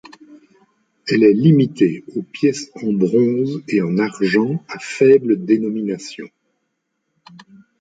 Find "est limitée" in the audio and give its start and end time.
1.21-2.03